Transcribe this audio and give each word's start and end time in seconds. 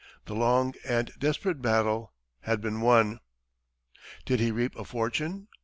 The 0.25 0.33
long 0.33 0.73
and 0.83 1.11
desperate 1.19 1.61
battle 1.61 2.11
had 2.39 2.59
been 2.59 2.81
won! 2.81 3.19
Did 4.25 4.39
he 4.39 4.49
reap 4.49 4.75
a 4.75 4.83
fortune? 4.83 5.47